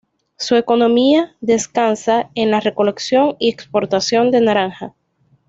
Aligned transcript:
Su 0.35 0.55
economía 0.55 1.35
descansa 1.41 2.31
en 2.33 2.49
la 2.49 2.59
recolección 2.59 3.35
y 3.37 3.49
exportación 3.49 4.31
de 4.31 4.41
naranjas. 4.41 4.93